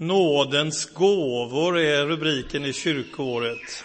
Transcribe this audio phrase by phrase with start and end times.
[0.00, 3.84] Nådens gåvor är rubriken i kyrkoåret.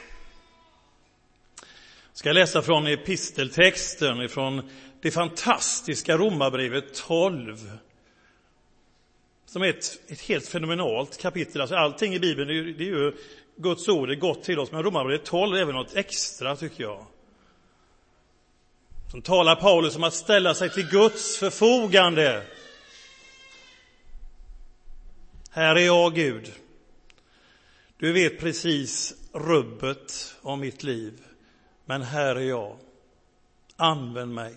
[2.10, 4.70] Jag ska läsa från episteltexten från
[5.02, 7.72] det fantastiska Romarbrevet 12.
[9.46, 11.62] Som är ett, ett helt fenomenalt kapitel.
[11.62, 13.14] Alltså allting i Bibeln, det är, det är ju
[13.56, 14.72] Guds ord, är gott till oss.
[14.72, 17.06] Men Romarbrevet 12 är även något extra, tycker jag.
[19.12, 22.44] Som talar Paulus om att ställa sig till Guds förfogande
[25.56, 26.52] här är jag, Gud.
[27.98, 31.14] Du vet precis rubbet om mitt liv,
[31.86, 32.78] men här är jag.
[33.76, 34.56] Använd mig.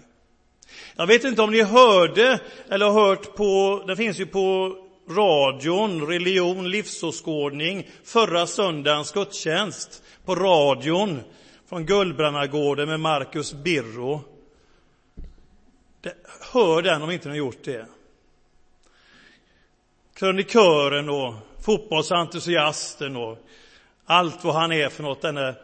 [0.97, 4.77] Jag vet inte om ni hörde eller har hört på, det finns ju på
[5.11, 11.21] radion, religion, livsåskådning, förra söndagens gudstjänst på radion
[11.69, 14.21] från Gullbrannagården med Marcus Birro.
[16.53, 17.87] hör den om inte ni har gjort det
[20.19, 23.39] krönikören och fotbollsentusiasten och
[24.05, 25.55] allt vad han är för något, denne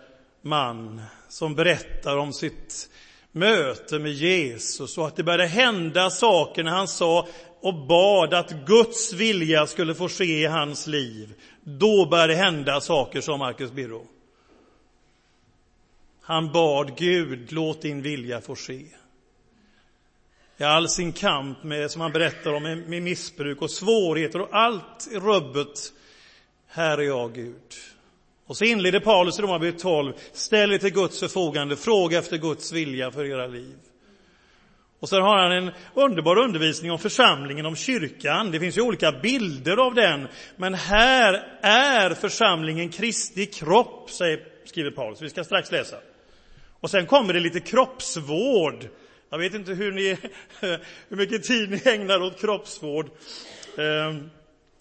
[0.43, 2.89] man som berättar om sitt
[3.33, 7.29] möte med Jesus och att det började hända saker när han sa
[7.61, 11.35] och bad att Guds vilja skulle få ske i hans liv.
[11.65, 14.07] Då började det hända saker, sa Marcus Birro.
[16.21, 18.85] Han bad Gud, låt din vilja få ske
[20.57, 24.49] i all sin kamp med, som han berättar om, med, med missbruk och svårigheter och
[24.53, 25.93] allt rubbet.
[26.69, 27.75] Här är jag, Gud.
[28.47, 32.73] Och så inleder Paulus i Romarbrevet 12, ställ er till Guds förfogande, fråga efter Guds
[32.73, 33.77] vilja för era liv.
[35.01, 38.51] Och sen har han en underbar undervisning om församlingen, om kyrkan.
[38.51, 44.91] Det finns ju olika bilder av den, men här är församlingen Kristi kropp, säger, skriver
[44.91, 45.23] Paulus.
[45.23, 45.97] Vi ska strax läsa.
[46.81, 48.89] Och sen kommer det lite kroppsvård
[49.35, 50.17] jag vet inte hur, ni,
[51.09, 53.11] hur mycket tid ni ägnar åt kroppsvård.
[53.79, 54.31] Ehm,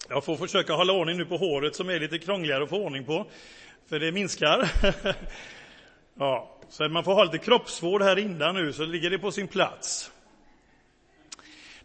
[0.08, 3.04] jag får försöka hålla ordning nu på håret som är lite krångligare att få ordning
[3.04, 3.26] på,
[3.88, 4.70] för det minskar.
[6.18, 9.48] Ja, så man får ha lite kroppsvård här innan nu, så ligger det på sin
[9.48, 10.10] plats.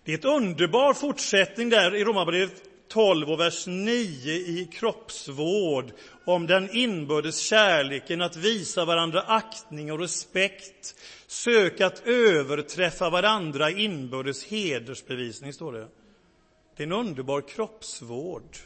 [0.03, 5.91] Det är ett underbar fortsättning där i Romarbrevet 12 och vers 9 i kroppsvård
[6.25, 10.95] om den inbördes kärleken, att visa varandra aktning och respekt,
[11.27, 15.87] sök att överträffa varandra inbördes hedersbevisning, står det.
[16.77, 18.57] Det är en underbar kroppsvård.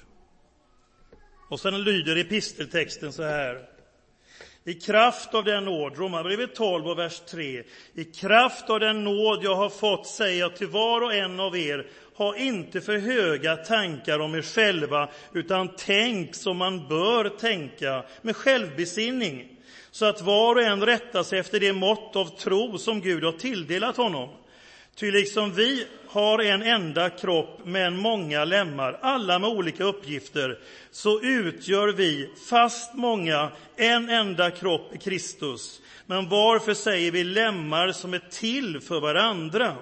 [1.49, 3.69] Och sen lyder episteltexten så här.
[4.65, 7.63] I kraft av den nåd, Romarbrevet 12 och vers 3.
[7.93, 11.57] I kraft av den nåd jag har fått säger jag till var och en av
[11.57, 18.03] er, ha inte för höga tankar om er själva, utan tänk som man bör tänka,
[18.21, 19.47] med självbesinning,
[19.91, 23.31] så att var och en rättar sig efter det mått av tro som Gud har
[23.31, 24.29] tilldelat honom.
[24.95, 30.59] Ty liksom vi har en enda kropp, men många lemmar, alla med olika uppgifter,
[30.91, 35.81] så utgör vi, fast många, en enda kropp i Kristus.
[36.05, 39.75] Men varför säger vi lemmar som är till för varandra?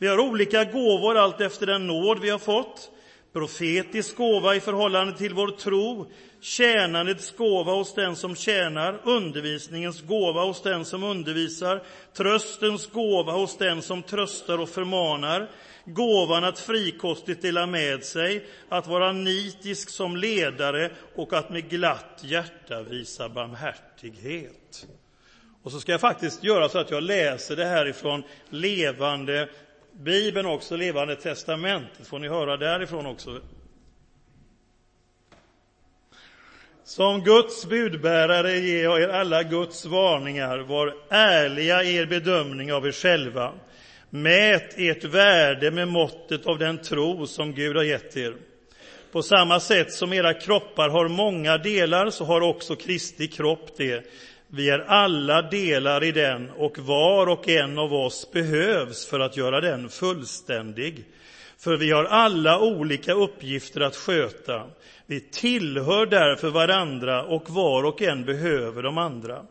[0.00, 2.90] Vi har olika gåvor allt efter den nåd vi har fått.
[3.32, 6.06] Profetisk gåva i förhållande till vår tro,
[6.40, 11.82] tjänandets gåva hos den som tjänar, undervisningens gåva hos den som undervisar,
[12.16, 15.50] tröstens gåva hos den som tröstar och förmanar,
[15.84, 22.20] gåvan att frikostigt dela med sig, att vara nitisk som ledare och att med glatt
[22.24, 24.86] hjärta visa barmhärtighet.
[25.62, 29.48] Och så ska jag faktiskt göra så att jag läser det här ifrån levande
[30.00, 33.40] Bibeln också, Levande testamentet, får ni höra därifrån också.
[36.84, 40.58] Som Guds budbärare ger jag er alla Guds varningar.
[40.58, 43.52] Var ärliga i er bedömning av er själva.
[44.10, 48.36] Mät ert värde med måttet av den tro som Gud har gett er.
[49.12, 54.04] På samma sätt som era kroppar har många delar, så har också Kristi kropp det.
[54.50, 59.36] Vi är alla delar i den och var och en av oss behövs för att
[59.36, 61.04] göra den fullständig.
[61.58, 64.66] För vi har alla olika uppgifter att sköta.
[65.06, 69.42] Vi tillhör därför varandra och var och en behöver de andra.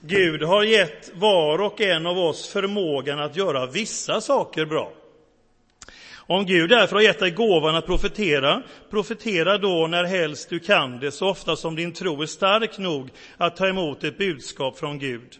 [0.00, 4.92] Gud har gett var och en av oss förmågan att göra vissa saker bra.
[6.26, 10.98] Om Gud därför har gett dig gåvan att profetera, profetera då när helst du kan
[10.98, 14.98] det, så ofta som din tro är stark nog att ta emot ett budskap från
[14.98, 15.38] Gud.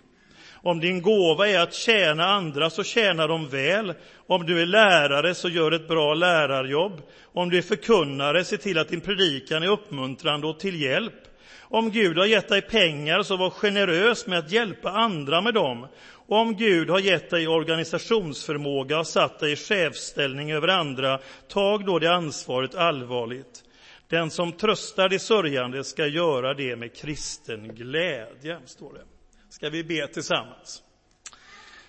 [0.64, 3.94] Om din gåva är att tjäna andra, så tjäna dem väl.
[4.26, 7.02] Om du är lärare, så gör ett bra lärarjobb.
[7.32, 11.14] Om du är förkunnare, se till att din predikan är uppmuntrande och till hjälp.
[11.60, 15.86] Om Gud har gett dig pengar, så var generös med att hjälpa andra med dem.
[16.26, 21.98] Om Gud har gett dig organisationsförmåga och satt dig i chefsställning över andra, tag då
[21.98, 23.64] det ansvaret allvarligt.
[24.08, 29.04] Den som tröstar de sörjande ska göra det med kristen glädje, står det.
[29.48, 30.82] Ska vi be tillsammans?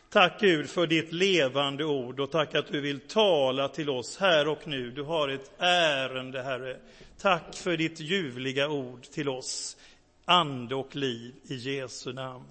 [0.09, 4.47] Tack Gud för ditt levande ord och tack att du vill tala till oss här
[4.47, 4.91] och nu.
[4.91, 6.77] Du har ett ärende, Herre.
[7.17, 9.77] Tack för ditt ljuvliga ord till oss,
[10.25, 12.45] ande och liv, i Jesu namn.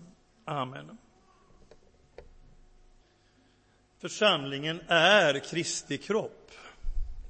[0.44, 0.98] Amen.
[4.02, 6.50] Församlingen är Kristi kropp.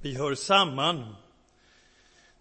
[0.01, 1.15] Vi hör samman.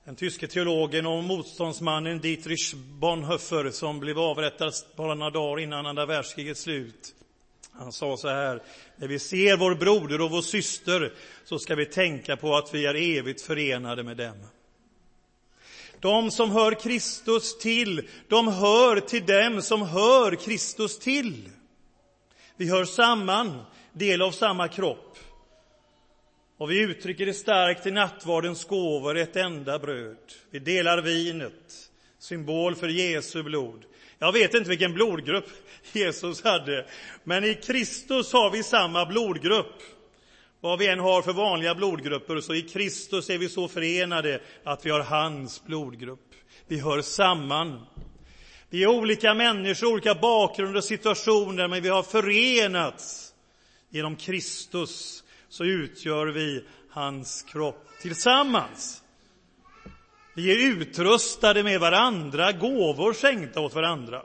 [0.05, 6.07] Den tyske teologen och motståndsmannen Dietrich Bonhoeffer som blev avrättad bara några dagar innan andra
[6.07, 7.15] världskrigets slut.
[7.73, 8.63] Han sa så här,
[8.97, 11.13] när vi ser vår broder och vår syster
[11.45, 14.47] så ska vi tänka på att vi är evigt förenade med dem.
[16.01, 21.49] De som hör Kristus till, de hör till dem som hör Kristus till.
[22.57, 25.19] Vi hör samman, del av samma kropp.
[26.59, 30.17] Och vi uttrycker det starkt i nattvardens gåvor, ett enda bröd.
[30.51, 33.85] Vi delar vinet, symbol för Jesu blod.
[34.19, 35.49] Jag vet inte vilken blodgrupp
[35.93, 36.87] Jesus hade,
[37.25, 39.83] men i Kristus har vi samma blodgrupp.
[40.61, 44.87] Vad vi än har för vanliga blodgrupper, så i Kristus är vi så förenade att
[44.87, 46.29] vi har hans blodgrupp.
[46.67, 47.87] Vi hör samman.
[48.71, 53.32] Vi är olika människor, olika bakgrunder och situationer, men vi har förenats.
[53.95, 59.03] Genom Kristus så utgör vi hans kropp tillsammans.
[60.35, 64.23] Vi är utrustade med varandra, gåvor skänkta åt varandra.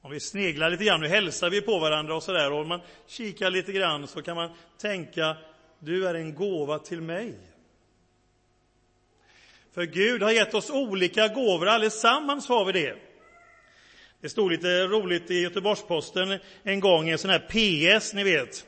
[0.00, 2.80] Om vi sneglar lite grann, nu hälsar vi på varandra och sådär, och om man
[3.06, 5.36] kikar lite grann så kan man tänka,
[5.78, 7.34] du är en gåva till mig.
[9.74, 12.96] För Gud har gett oss olika gåvor, allesammans har vi det.
[14.20, 17.38] Det stod lite roligt i Göteborgs-Posten en gång, en sån här
[17.98, 18.66] PS, ni vet.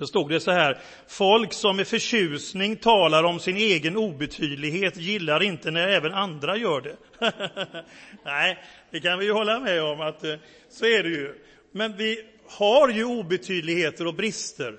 [0.00, 5.42] Då stod det så här, folk som med förtjusning talar om sin egen obetydlighet gillar
[5.42, 6.96] inte när även andra gör det.
[8.24, 8.58] Nej,
[8.90, 10.34] det kan vi ju hålla med om att eh,
[10.68, 11.34] så är det ju.
[11.72, 14.78] Men vi har ju obetydligheter och brister.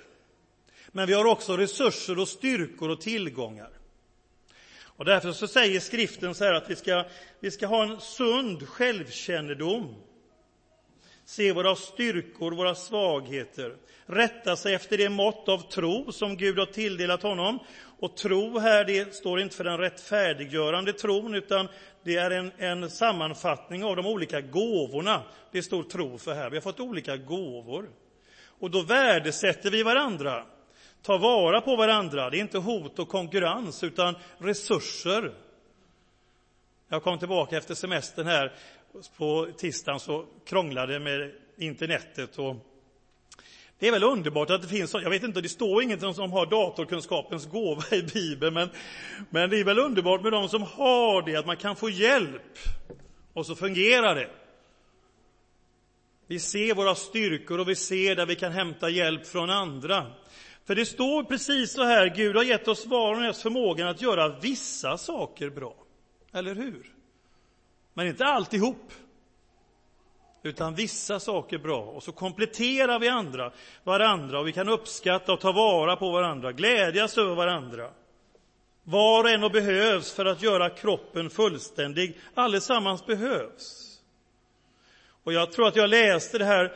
[0.92, 3.70] Men vi har också resurser och styrkor och tillgångar.
[4.84, 7.06] Och därför så säger skriften så här att vi ska,
[7.40, 9.96] vi ska ha en sund självkännedom.
[11.32, 13.76] Se våra styrkor, våra svagheter.
[14.06, 17.60] Rätta sig efter det mått av tro som Gud har tilldelat honom.
[18.00, 21.68] Och tro här, det står inte för den rättfärdiggörande tron, utan
[22.04, 25.24] det är en, en sammanfattning av de olika gåvorna.
[25.52, 26.50] Det står tro för här.
[26.50, 27.90] Vi har fått olika gåvor.
[28.60, 30.46] Och då värdesätter vi varandra
[31.02, 32.30] tar vara på varandra.
[32.30, 35.34] Det är inte hot och konkurrens, utan resurser.
[36.88, 38.54] Jag kom tillbaka efter semestern här
[39.18, 42.40] på tisdagen så krånglade med internetet.
[42.40, 42.56] Och
[43.80, 46.46] det är väl underbart att det finns, jag vet inte, det står inget som har
[46.46, 48.70] datorkunskapens gåva i Bibeln, men,
[49.30, 52.58] men det är väl underbart med de som har det, att man kan få hjälp.
[53.34, 54.30] Och så fungerar det.
[56.28, 60.12] Vi ser våra styrkor och vi ser där vi kan hämta hjälp från andra.
[60.66, 64.02] För det står precis så här, Gud har gett oss var och en förmågan att
[64.02, 65.76] göra vissa saker bra.
[66.34, 67.01] Eller hur?
[67.94, 68.92] Men inte alltihop.
[70.44, 71.82] Utan vissa saker bra.
[71.82, 73.52] Och så kompletterar vi andra,
[73.84, 77.90] varandra och vi kan uppskatta och ta vara på varandra, glädjas över varandra.
[78.84, 82.18] Var och en och behövs för att göra kroppen fullständig.
[82.34, 84.00] Allesammans behövs.
[85.24, 86.74] Och jag tror att jag läste det här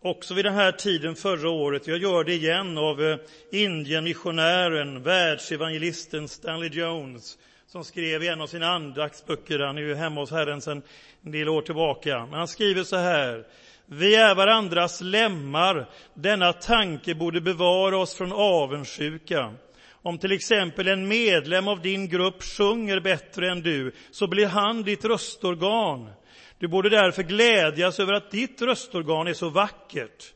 [0.00, 3.18] också vid den här tiden förra året, jag gör det igen, av eh,
[3.50, 10.20] Indienmissionären, världsevangelisten Stanley Jones, som skrev i en av sina andaktsböcker, han är ju hemma
[10.20, 10.82] hos Herren sedan
[11.22, 13.46] en del år tillbaka, men han skriver så här,
[13.86, 19.54] vi är varandras lemmar, denna tanke borde bevara oss från avundsjuka.
[19.90, 24.82] Om till exempel en medlem av din grupp sjunger bättre än du, så blir han
[24.82, 26.10] ditt röstorgan.
[26.58, 30.34] Du borde därför glädjas över att ditt röstorgan är så vackert.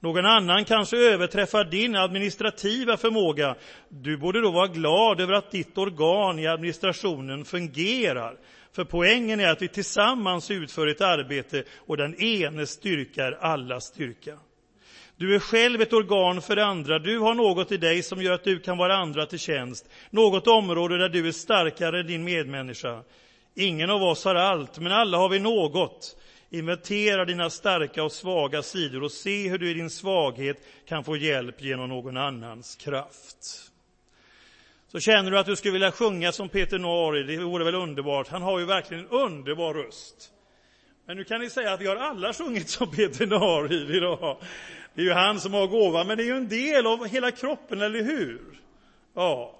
[0.00, 3.54] Någon annan kanske överträffar din administrativa förmåga.
[3.88, 8.36] Du borde då vara glad över att ditt organ i administrationen fungerar.
[8.72, 13.84] För poängen är att vi tillsammans utför ett arbete och den enes styrka är allas
[13.84, 14.38] styrka.
[15.16, 16.98] Du är själv ett organ för andra.
[16.98, 19.88] Du har något i dig som gör att du kan vara andra till tjänst.
[20.10, 23.02] Något område där du är starkare än din medmänniska.
[23.54, 26.16] Ingen av oss har allt, men alla har vi något.
[26.50, 31.16] Inventera dina starka och svaga sidor och se hur du i din svaghet kan få
[31.16, 33.70] hjälp genom någon annans kraft.
[34.92, 38.28] Så känner du att du skulle vilja sjunga som Peter Nori, det vore väl underbart.
[38.28, 40.32] Han har ju verkligen en underbar röst.
[41.06, 44.36] Men nu kan ni säga att vi har alla sjungit som Peter Nori idag.
[44.94, 47.30] Det är ju han som har gåvan, men det är ju en del av hela
[47.30, 48.40] kroppen, eller hur?
[49.14, 49.54] Ja.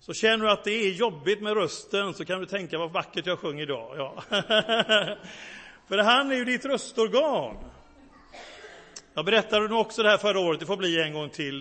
[0.00, 3.26] Så känner du att det är jobbigt med rösten så kan du tänka vad vackert
[3.26, 3.96] jag sjöng idag.
[3.96, 4.22] Ja.
[5.88, 7.56] För han är ju ditt röstorgan.
[9.14, 11.60] Jag berättade nog också det här förra året, det får bli en gång till.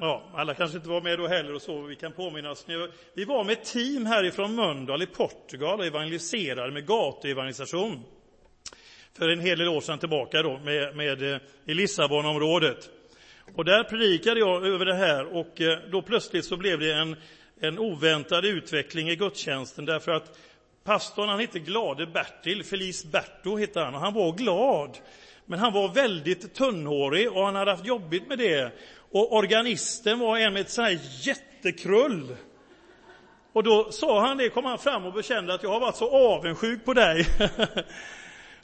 [0.00, 2.66] Ja, alla kanske inte var med då heller och så, vi kan påminnas.
[3.14, 8.02] Vi var med ett team härifrån Mölndal i Portugal och evangeliserade med gatuevangelisation.
[9.18, 12.90] För en hel del år sedan tillbaka då, med, med, eh, i Lissabonområdet.
[13.54, 17.16] Och där predikade jag över det här och eh, då plötsligt så blev det en,
[17.60, 20.38] en oväntad utveckling i gudstjänsten därför att
[20.84, 24.98] pastorn, han hette Glade Bertil, Felice Berto hette han, och han var glad.
[25.46, 28.72] Men han var väldigt tunnhårig och han hade haft jobbigt med det.
[29.12, 32.36] Och organisten var en med ett sånt här jättekrull.
[33.52, 36.10] Och då sa han det, kom han fram och bekände att jag har varit så
[36.10, 37.26] avundsjuk på dig.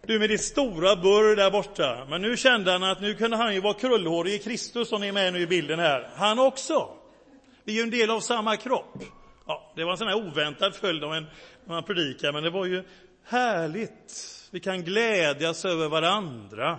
[0.07, 2.07] Du med ditt stora burr där borta.
[2.09, 5.13] Men nu kände han att nu kunde han ju vara krullhårig i Kristus som är
[5.13, 6.11] med nu i bilden här.
[6.17, 6.89] Han också.
[7.65, 9.05] Vi är ju en del av samma kropp.
[9.47, 11.27] Ja, det var en sån här oväntad följd av en,
[11.69, 12.83] när man predikar, men det var ju
[13.25, 14.49] härligt.
[14.51, 16.79] Vi kan glädjas över varandra.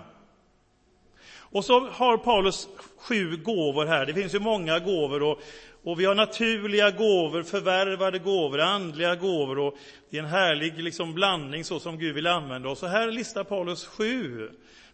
[1.52, 2.68] Och så har Paulus
[2.98, 4.06] sju gåvor här.
[4.06, 5.42] Det finns ju många gåvor och,
[5.84, 9.78] och vi har naturliga gåvor, förvärvade gåvor, andliga gåvor och
[10.10, 12.80] det är en härlig liksom blandning så som Gud vill använda oss.
[12.80, 14.50] Så här listar Paulus sju.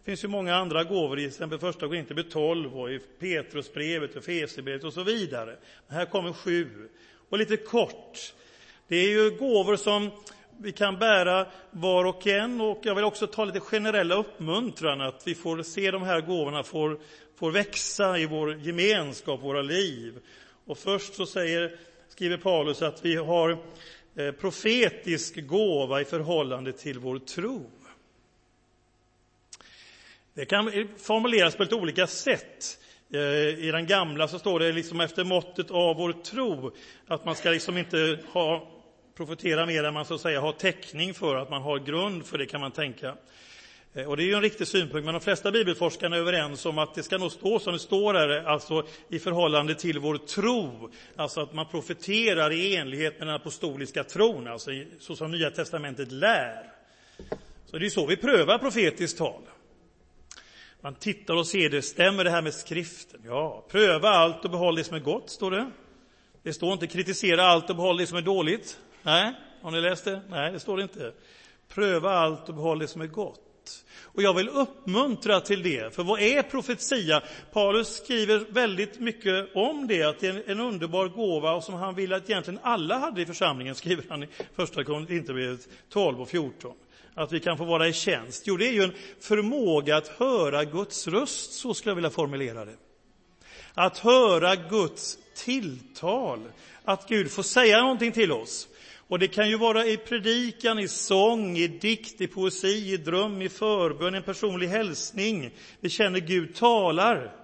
[0.05, 4.23] Det finns ju många andra gåvor, i exempel första Korinthierbrevet 12 och i Petrusbrevet och
[4.23, 5.57] Fesebrevet och så vidare.
[5.87, 6.89] Men här kommer sju.
[7.29, 8.33] Och lite kort,
[8.87, 10.11] det är ju gåvor som
[10.57, 15.23] vi kan bära var och en och jag vill också ta lite generella uppmuntran att
[15.25, 16.99] vi får se de här gåvorna får,
[17.35, 20.13] får växa i vår gemenskap, våra liv.
[20.65, 21.77] Och först så säger,
[22.09, 23.57] skriver Paulus att vi har
[24.15, 27.71] eh, profetisk gåva i förhållande till vår tro.
[30.33, 32.79] Det kan formuleras på lite olika sätt.
[33.13, 33.19] Eh,
[33.65, 36.71] I den gamla så står det liksom efter måttet av vår tro,
[37.07, 38.74] att man ska liksom inte ha
[39.15, 42.37] profetera mer än man så att säga har täckning för, att man har grund för
[42.37, 43.15] det kan man tänka.
[43.93, 46.77] Eh, och det är ju en riktig synpunkt, men de flesta bibelforskarna är överens om
[46.77, 50.91] att det ska nog stå som det står här, alltså i förhållande till vår tro.
[51.15, 56.11] Alltså att man profeterar i enlighet med den apostoliska tron, alltså så som Nya Testamentet
[56.11, 56.71] lär.
[57.65, 59.41] Så det är så vi prövar profetiskt tal.
[60.81, 63.21] Man tittar och ser det, stämmer det här med skriften?
[63.25, 65.71] Ja, pröva allt och behåll det som är gott, står det.
[66.43, 68.79] Det står inte kritisera allt och behåll det som är dåligt.
[69.05, 70.21] Nej, har ni läst det?
[70.29, 71.11] Nej, det står det inte.
[71.67, 73.85] Pröva allt och behåll det som är gott.
[74.01, 77.21] Och jag vill uppmuntra till det, för vad är profetia?
[77.53, 81.95] Paulus skriver väldigt mycket om det, att det är en underbar gåva och som han
[81.95, 86.73] vill att egentligen alla hade i församlingen, skriver han i första Korinthierbrevet 12 och 14.
[87.13, 88.47] Att vi kan få vara i tjänst.
[88.47, 92.65] Jo, det är ju en förmåga att höra Guds röst, så skulle jag vilja formulera
[92.65, 92.75] det.
[93.73, 96.39] Att höra Guds tilltal,
[96.83, 98.67] att Gud får säga någonting till oss.
[99.07, 103.41] Och det kan ju vara i predikan, i sång, i dikt, i poesi, i dröm,
[103.41, 105.51] i förbön, en personlig hälsning.
[105.79, 107.35] Vi känner Gud talar.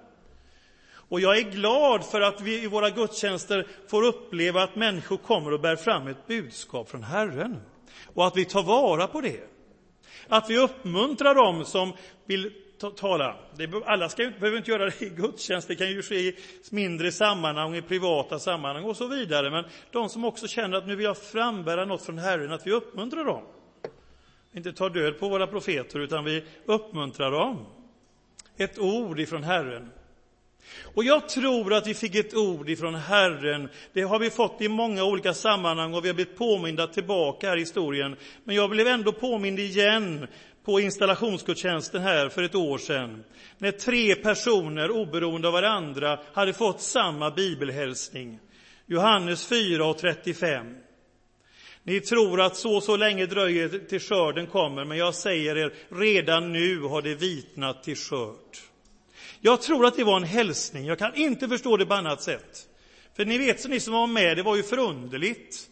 [0.93, 5.53] Och jag är glad för att vi i våra gudstjänster får uppleva att människor kommer
[5.53, 7.61] och bär fram ett budskap från Herren.
[8.13, 9.39] Och att vi tar vara på det.
[10.27, 11.93] Att vi uppmuntrar dem som
[12.25, 12.51] vill
[12.89, 13.35] tala.
[13.85, 16.35] alla ska, behöver inte göra det i gudstjänst, det kan ju ske i
[16.69, 19.49] mindre sammanhang, i privata sammanhang och så vidare.
[19.49, 22.71] Men de som också känner att nu vill jag frambära något från Herren, att vi
[22.71, 23.43] uppmuntrar dem.
[24.53, 27.65] Inte tar död på våra profeter, utan vi uppmuntrar dem.
[28.57, 29.91] Ett ord ifrån Herren.
[30.95, 33.69] Och jag tror att vi fick ett ord ifrån Herren.
[33.93, 37.57] Det har vi fått i många olika sammanhang och vi har blivit påminda tillbaka här
[37.57, 38.15] i historien.
[38.43, 40.27] Men jag blev ändå påmind igen
[40.65, 43.23] på installationsgudstjänsten här för ett år sedan,
[43.57, 48.39] när tre personer oberoende av varandra hade fått samma bibelhälsning.
[48.85, 50.75] Johannes 4 och 35.
[51.83, 56.53] Ni tror att så så länge dröjer till skörden kommer, men jag säger er, redan
[56.53, 58.57] nu har det vitnat till skörd.
[59.39, 62.67] Jag tror att det var en hälsning, jag kan inte förstå det på annat sätt.
[63.15, 65.67] För ni vet, så ni som var med, det var ju förunderligt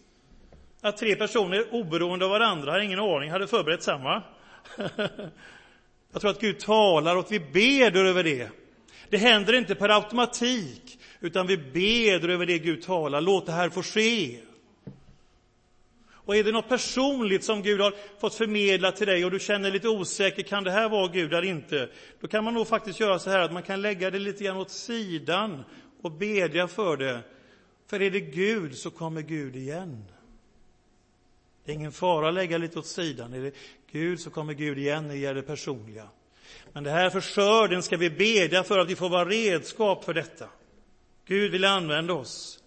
[0.81, 4.23] att tre personer oberoende av varandra, har ingen aning, hade förberett samma.
[6.11, 8.49] Jag tror att Gud talar och vi beder över det.
[9.09, 13.21] Det händer inte per automatik, utan vi ber över det Gud talar.
[13.21, 14.39] Låt det här få ske.
[16.29, 19.71] Och är det något personligt som Gud har fått förmedla till dig och du känner
[19.71, 21.89] lite osäker, kan det här vara Gud eller inte?
[22.19, 24.57] Då kan man nog faktiskt göra så här att man kan lägga det lite grann
[24.57, 25.63] åt sidan
[26.01, 27.19] och bedja för det.
[27.87, 30.05] För är det Gud så kommer Gud igen.
[31.69, 33.33] Det är ingen fara att lägga lite åt sidan.
[33.33, 33.51] Är det
[33.91, 36.07] Gud så kommer Gud igen när det gäller det personliga.
[36.73, 40.13] Men det här för skörden ska vi bedja för att vi får vara redskap för
[40.13, 40.45] detta.
[41.25, 42.59] Gud vill använda oss.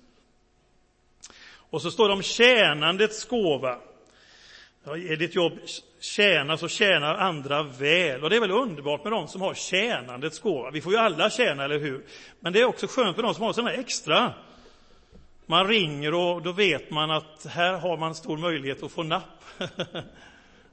[1.45, 3.79] Och så står det om tjänandets gåva.
[4.85, 5.53] Ja, är ditt jobb
[6.01, 8.25] tjäna så tjänar andra väl.
[8.25, 10.71] Och det är väl underbart med de som har tjänandets gåva.
[10.71, 12.05] Vi får ju alla tjäna, eller hur?
[12.41, 14.35] Men det är också skönt med de som har sådana extra.
[15.47, 19.45] Man ringer och då vet man att här har man stor möjlighet att få napp.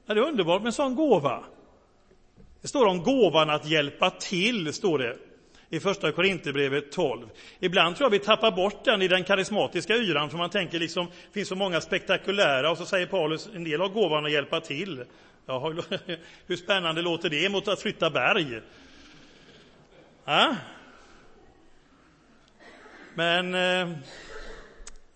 [0.06, 1.44] det är underbart med en sån gåva.
[2.62, 5.16] Det står om gåvan att hjälpa till, står det
[5.70, 7.28] i första Korinthierbrevet 12.
[7.60, 11.06] Ibland tror jag vi tappar bort den i den karismatiska yran, för man tänker liksom,
[11.06, 14.60] det finns så många spektakulära, och så säger Paulus, en del av gåvan att hjälpa
[14.60, 15.04] till.
[15.46, 15.68] Ja,
[16.46, 18.60] hur spännande låter det mot att flytta berg?
[20.24, 20.56] Ja?
[23.14, 23.98] Men eh,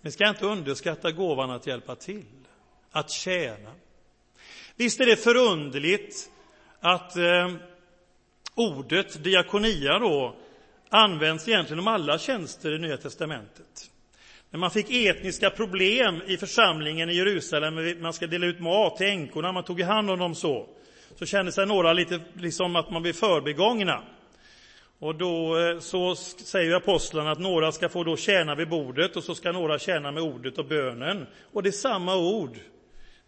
[0.04, 2.24] vi ska inte underskatta gåvan att hjälpa till,
[2.90, 3.70] att tjäna.
[4.76, 6.30] Visst är det förunderligt
[6.80, 7.52] att eh,
[8.54, 10.36] ordet diakonia då
[10.88, 13.90] används egentligen om alla tjänster i Nya testamentet.
[14.50, 19.06] När man fick etniska problem i församlingen i Jerusalem, man ska dela ut mat till
[19.06, 20.68] änkorna, man tog hand om dem så,
[21.18, 24.02] så kände sig några lite liksom att man blev förbigångna.
[25.04, 29.24] Och då eh, så säger apostlarna att några ska få då tjäna vid bordet och
[29.24, 31.26] så ska några tjäna med ordet och bönen.
[31.52, 32.58] Och det är samma ord.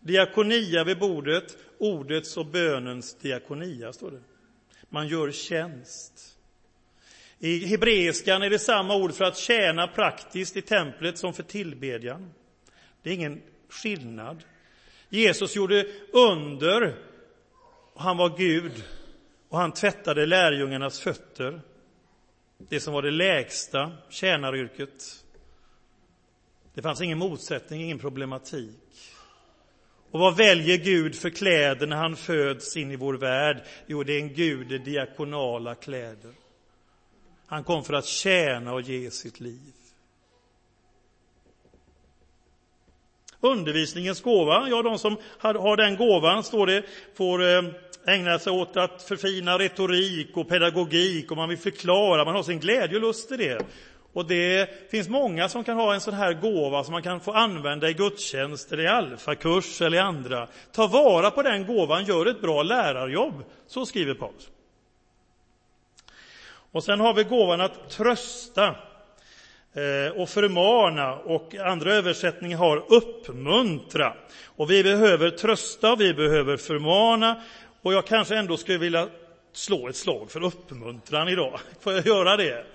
[0.01, 4.21] Diakonia vid bordet, ordets och bönens diakonia, står det.
[4.89, 6.39] Man gör tjänst.
[7.39, 12.31] I hebreiskan är det samma ord för att tjäna praktiskt i templet som för tillbedjan.
[13.03, 14.45] Det är ingen skillnad.
[15.09, 16.95] Jesus gjorde under,
[17.95, 18.73] och han var Gud,
[19.49, 21.61] och han tvättade lärjungarnas fötter.
[22.59, 25.25] Det som var det lägsta tjänaryrket.
[26.75, 28.79] Det fanns ingen motsättning, ingen problematik.
[30.11, 33.63] Och vad väljer Gud för kläder när han föds in i vår värld?
[33.87, 36.33] Jo, det är en Gud i diakonala kläder.
[37.47, 39.73] Han kom för att tjäna och ge sitt liv.
[43.41, 46.83] Undervisningens gåva, ja, de som har den gåvan, står det,
[47.15, 47.63] får eh,
[48.07, 52.43] ägnar ägna sig åt att förfina retorik och pedagogik och man vill förklara, man har
[52.43, 53.67] sin glädje och lust i det.
[54.13, 57.33] Och det finns många som kan ha en sån här gåva som man kan få
[57.33, 60.49] använda i gudstjänster, i alfakurs eller i andra.
[60.73, 63.45] Ta vara på den gåvan, gör ett bra lärarjobb.
[63.67, 64.49] Så skriver Paulus.
[66.73, 74.13] Och sen har vi gåvan att trösta eh, och förmana och andra översättningar har uppmuntra.
[74.45, 77.43] Och vi behöver trösta, vi behöver förmana
[77.87, 79.09] och jag kanske ändå skulle vilja
[79.53, 81.61] slå ett slag för uppmuntran idag.
[81.81, 82.67] Får jag göra det?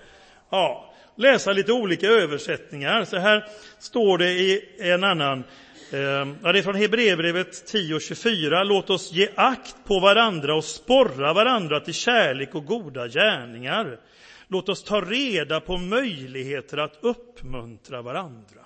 [0.50, 3.04] Ja, läsa lite olika översättningar.
[3.04, 3.48] Så här
[3.78, 5.44] står det i en annan
[5.90, 5.98] eh,
[6.42, 8.64] ja, det är från Hebreerbrevet 10.24.
[8.64, 14.00] Låt oss ge akt på varandra och sporra varandra till kärlek och goda gärningar.
[14.48, 18.60] Låt oss ta reda på möjligheter att uppmuntra varandra.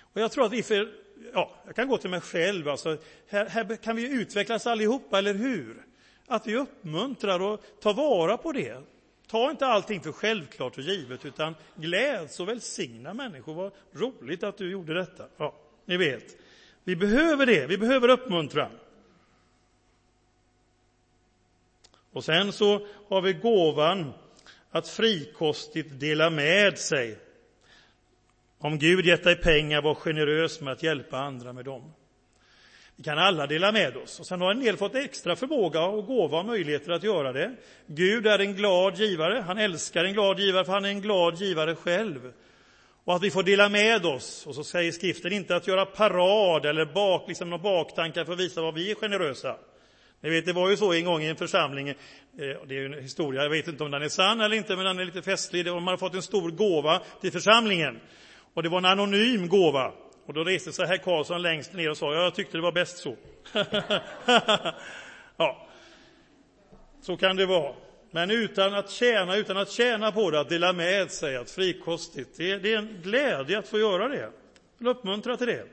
[0.00, 3.46] Och jag tror att vi för, ja, jag kan gå till mig själv, alltså, här,
[3.46, 5.86] här kan vi utvecklas allihopa, eller hur?
[6.26, 8.82] Att vi uppmuntrar och tar vara på det.
[9.26, 13.54] Ta inte allting för självklart och givet, utan gläds och välsigna människor.
[13.54, 15.26] Vad roligt att du gjorde detta.
[15.36, 15.54] Ja.
[15.84, 16.36] Ni vet,
[16.84, 18.70] vi behöver det, vi behöver uppmuntran.
[22.12, 24.12] Och sen så har vi gåvan
[24.70, 27.18] att frikostigt dela med sig.
[28.58, 31.92] Om Gud gett dig pengar, var generös med att hjälpa andra med dem.
[32.96, 34.20] Vi kan alla dela med oss.
[34.20, 37.54] Och sen har en del fått extra förmåga och gåva och möjligheter att göra det.
[37.86, 39.44] Gud är en glad givare.
[39.46, 42.32] Han älskar en glad givare, för han är en glad givare själv
[43.06, 44.46] och att vi får dela med oss.
[44.46, 48.40] Och så säger skriften inte att göra parad eller bak, liksom några baktankar för att
[48.40, 49.56] visa vad vi är generösa.
[50.20, 51.94] Ni vet, det var ju så en gång i en församling, eh,
[52.38, 54.84] det är ju en historia, jag vet inte om den är sann eller inte, men
[54.84, 55.66] den är lite festlig.
[55.66, 58.00] Man hade fått en stor gåva till församlingen.
[58.56, 59.92] Och det var en anonym gåva.
[60.26, 62.72] Och då reste sig herr Karlsson längst ner och sa, ja, jag tyckte det var
[62.72, 63.16] bäst så.
[65.36, 65.68] ja,
[67.02, 67.74] så kan det vara.
[68.10, 72.36] Men utan att tjäna, utan att tjäna på det, att dela med sig, att frikostigt.
[72.36, 74.16] Det, det är en glädje att få göra det.
[74.16, 74.32] Jag
[74.78, 75.66] vill uppmuntra till det.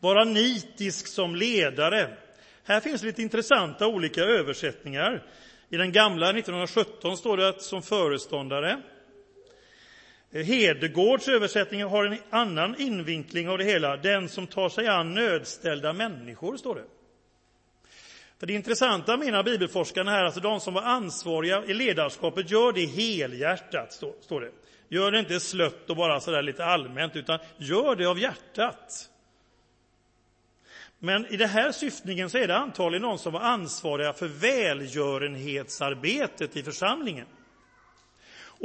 [0.00, 2.16] Vara nitisk som ledare.
[2.64, 5.22] Här finns lite intressanta olika översättningar.
[5.68, 8.82] I den gamla 1917 står det att som föreståndare.
[10.42, 13.96] Hedegårds översättning har en annan invinkling av det hela.
[13.96, 16.84] Den som tar sig an nödställda människor, står det.
[18.38, 22.86] För det intressanta menar bibelforskarna här, alltså de som var ansvariga i ledarskapet, gör det
[22.86, 24.50] helhjärtat, står det.
[24.88, 29.10] Gör det inte slött och bara sådär lite allmänt, utan gör det av hjärtat.
[30.98, 36.56] Men i den här syftningen så är det antagligen någon som var ansvariga för välgörenhetsarbetet
[36.56, 37.26] i församlingen.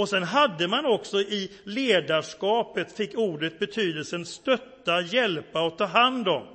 [0.01, 6.27] Och sen hade man också i ledarskapet, fick ordet betydelsen stötta, hjälpa och ta hand
[6.27, 6.47] om.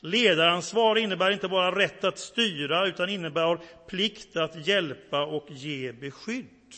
[0.00, 6.74] Ledaransvar innebär inte bara rätt att styra, utan innebär plikt att hjälpa och ge beskydd.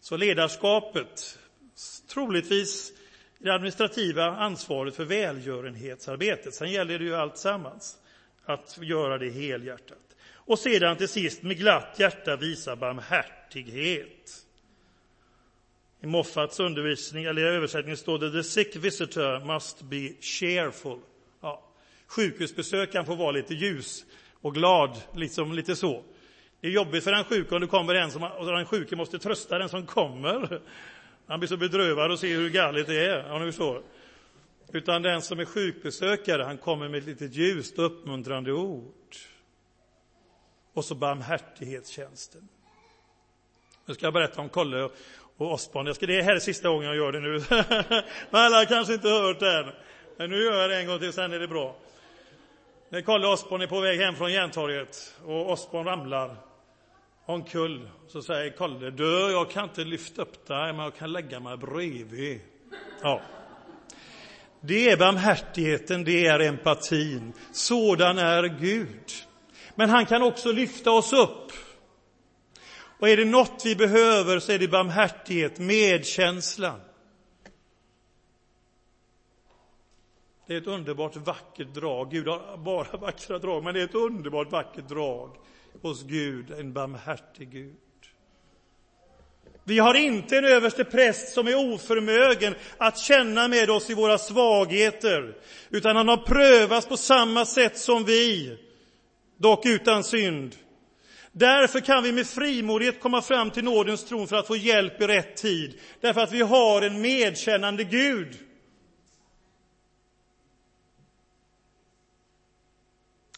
[0.00, 1.38] Så ledarskapet,
[2.12, 2.92] troligtvis
[3.38, 6.54] det administrativa ansvaret för välgörenhetsarbetet.
[6.54, 7.96] Sen gäller det ju allt sammans
[8.44, 10.16] att göra det helhjärtat.
[10.32, 13.37] Och sedan till sist med glatt hjärta visa barmhärtighet.
[13.56, 14.06] I
[16.06, 20.98] Moffats undervisning, eller översättning står det The sick visitor must be cheerful.
[21.40, 21.62] Ja,
[22.06, 24.04] sjukhusbesökaren får vara lite ljus
[24.40, 26.04] och glad, liksom lite så.
[26.60, 29.18] Det är jobbigt för den sjuke om det kommer en som, och den sjuke måste
[29.18, 30.60] trösta den som kommer.
[31.26, 33.82] Han blir så bedrövad och ser hur galet det är, om ni förstår.
[34.72, 39.16] Utan den som är sjukbesökare, han kommer med ett litet ljust och uppmuntrande ord.
[40.72, 42.48] Och så barmhärtighetstjänsten.
[43.88, 44.88] Nu ska jag berätta om Kolle
[45.36, 45.94] och Osborn.
[46.00, 47.40] Det här är sista gången jag gör det nu.
[48.30, 49.66] Men alla har kanske inte hört det än.
[50.16, 51.76] Men nu gör jag det en gång till, sen är det bra.
[52.88, 56.36] När Kolle Osborn är på väg hem från Järntorget och Osborn ramlar
[57.26, 61.40] omkull, så säger Kolle, du, jag kan inte lyfta upp dig, men jag kan lägga
[61.40, 62.40] mig bredvid.
[63.02, 63.20] Ja.
[64.60, 67.32] Det är barmhärtigheten, det är empatin.
[67.52, 69.12] Sådan är Gud.
[69.74, 71.52] Men han kan också lyfta oss upp.
[72.98, 76.80] Och är det något vi behöver så är det barmhärtighet, medkänsla.
[80.46, 82.10] Det är ett underbart vackert drag.
[82.10, 85.36] Gud har bara vackra drag, men det är ett underbart vackert drag
[85.82, 87.74] hos Gud, en barmhärtig Gud.
[89.64, 94.18] Vi har inte en överste präst som är oförmögen att känna med oss i våra
[94.18, 95.36] svagheter,
[95.70, 98.58] utan han har prövats på samma sätt som vi,
[99.36, 100.56] dock utan synd.
[101.38, 105.06] Därför kan vi med frimodighet komma fram till nådens tron för att få hjälp i
[105.06, 108.38] rätt tid, därför att vi har en medkännande Gud.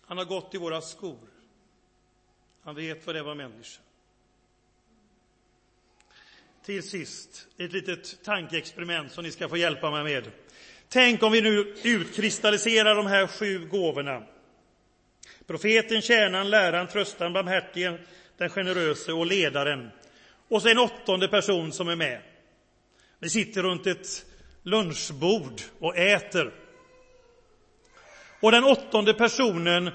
[0.07, 1.29] Han har gått i våra skor.
[2.63, 3.81] Han vet vad det var människa.
[6.65, 10.31] Till sist, ett litet tankeexperiment som ni ska få hjälpa mig med.
[10.89, 14.27] Tänk om vi nu utkristalliserar de här sju gåvorna.
[15.51, 17.99] Profeten, tjänaren, läraren, tröstaren, barmhärtigen,
[18.37, 19.91] den generöse och ledaren.
[20.49, 22.21] Och så en åttonde person som är med.
[23.19, 24.25] Vi sitter runt ett
[24.63, 26.53] lunchbord och äter.
[28.41, 29.91] Och den åttonde personen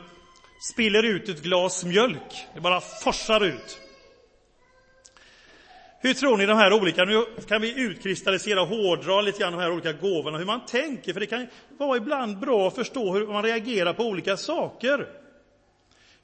[0.74, 2.48] spiller ut ett glas mjölk.
[2.54, 3.80] Det bara forsar ut.
[6.00, 9.62] Hur tror ni de här olika, nu kan vi utkristallisera och hårdra lite grann de
[9.62, 13.28] här olika gåvorna, hur man tänker, för det kan vara ibland bra att förstå hur
[13.28, 15.25] man reagerar på olika saker.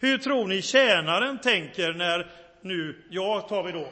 [0.02, 3.88] Hur tror ni tjänaren tänker när nu, jag tar vi då,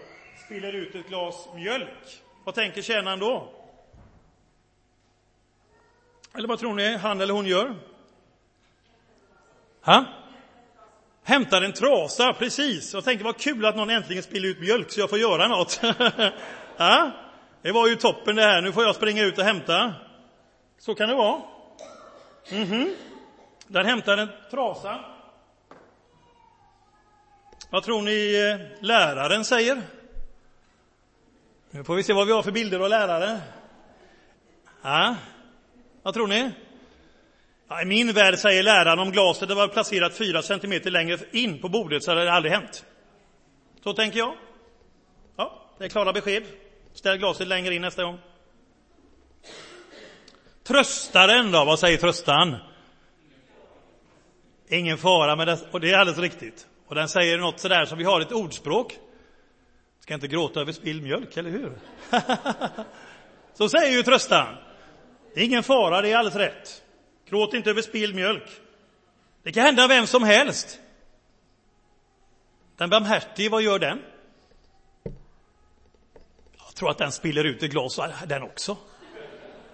[0.45, 2.22] spiller ut ett glas mjölk?
[2.43, 3.54] Vad tänker tjänaren då?
[6.36, 7.76] Eller vad tror ni han eller hon gör?
[9.82, 10.06] Ha?
[11.24, 12.93] Hämtar en trasa, precis.
[12.93, 15.76] Jag tänker vad kul att någon äntligen spiller ut mjölk så jag får göra något.
[16.78, 17.12] ha?
[17.62, 19.93] det var ju toppen det här, nu får jag springa ut och hämta.
[20.80, 21.41] Så kan det vara.
[22.52, 22.95] Mm -hmm.
[23.67, 25.18] Den hämtar en trasa.
[27.69, 29.82] Vad tror ni eh, läraren säger?
[31.71, 33.41] Nu får vi se vad vi har för bilder av lärare.
[34.82, 35.15] Ja,
[36.03, 36.51] vad tror ni?
[37.67, 41.69] Ja, I min värld säger läraren om glaset var placerat fyra centimeter längre in på
[41.69, 42.86] bordet så hade det aldrig hänt.
[43.84, 44.36] Så tänker jag.
[45.36, 46.43] Ja, det är klara besked.
[46.93, 48.19] Ställ glaset längre in nästa gång.
[50.63, 52.55] Tröstaren då, vad säger tröstaren?
[54.69, 56.68] Ingen fara med det, och det är alldeles riktigt.
[56.89, 58.99] Och den säger något sådär som vi har ett ordspråk.
[59.99, 61.80] Ska inte gråta över spilld mjölk, eller hur?
[63.54, 64.56] Så säger ju tröstan.
[65.34, 66.84] Det är Ingen fara, det är alldeles rätt.
[67.30, 68.49] Gråt inte över spilld mjölk.
[69.43, 70.80] Det kan hända vem som helst.
[72.78, 74.02] Den barmhärtige, vad gör den?
[76.65, 78.78] Jag tror att den spiller ut ett glas, den också.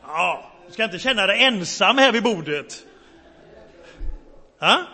[0.02, 2.86] Ja, du ska inte känna dig ensam här vid bordet.
[4.60, 4.86] Ja?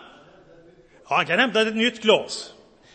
[1.12, 2.54] Ja, han kan hämta ett nytt glas.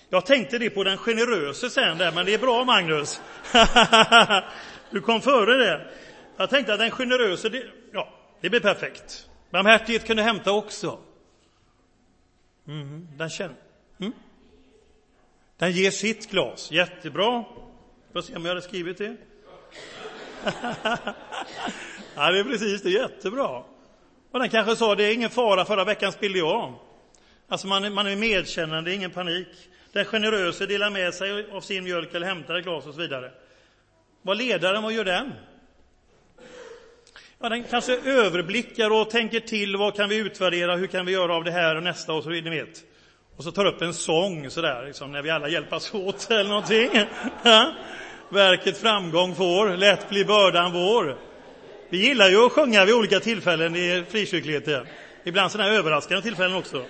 [0.09, 3.21] Jag tänkte det på den generöse sen där, men det är bra Magnus.
[4.91, 5.87] du kom före det.
[6.37, 8.09] Jag tänkte att den generöse, det, ja,
[8.41, 9.29] det blir perfekt.
[9.49, 10.99] Barmhärtighet kunde hämta också.
[12.67, 13.55] Mm, den känner.
[13.99, 14.13] Mm.
[15.57, 16.71] Den ger sitt glas.
[16.71, 17.43] Jättebra.
[18.13, 19.15] Får se om jag hade skrivit det.
[22.15, 22.89] ja, det är precis det.
[22.89, 23.63] är Jättebra.
[24.31, 26.73] Och den kanske sa, det är ingen fara, förra veckan spillde jag.
[27.47, 29.47] Alltså man, man är medkännande, ingen panik.
[29.91, 33.31] Den generöse delar med sig av sin mjölk eller hämtar ett glas och så vidare.
[34.21, 35.33] Vad ledaren, vad gör den?
[37.39, 39.77] Ja, den kanske överblickar och tänker till.
[39.77, 40.75] Vad kan vi utvärdera?
[40.75, 42.13] Hur kan vi göra av det här och nästa?
[42.13, 42.83] Och så vidare, ni vet.
[43.37, 46.89] Och så tar upp en sång sådär, liksom, när vi alla hjälpas åt eller någonting.
[48.29, 51.17] Verket framgång får, lätt blir bördan vår.
[51.89, 54.87] Vi gillar ju att sjunga vid olika tillfällen i frikyrkligheten.
[55.23, 56.85] Ibland sådana här överraskande tillfällen också.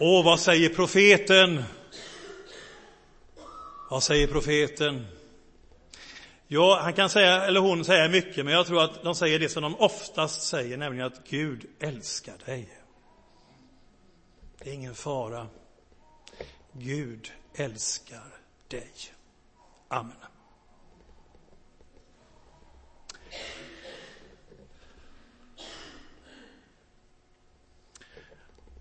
[0.00, 1.64] Och vad säger profeten?
[3.90, 5.06] Vad säger profeten?
[6.46, 9.48] Ja, han kan säga, eller hon säger mycket, men jag tror att de säger det
[9.48, 12.68] som de oftast säger, nämligen att Gud älskar dig.
[14.58, 15.46] Det är ingen fara.
[16.72, 18.34] Gud älskar
[18.68, 18.92] dig.
[19.88, 20.16] Amen.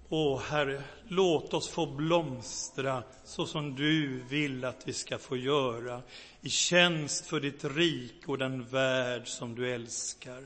[0.10, 6.02] Åh Herre, låt oss få blomstra så som du vill att vi ska få göra
[6.42, 10.44] i tjänst för ditt rik och den värld som du älskar.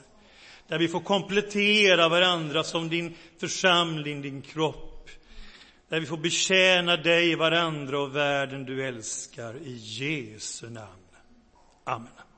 [0.67, 5.10] Där vi får komplettera varandra som din församling, din kropp.
[5.89, 9.56] Där vi får betjäna dig, varandra och världen du älskar.
[9.58, 11.08] I Jesu namn.
[11.84, 12.31] Amen.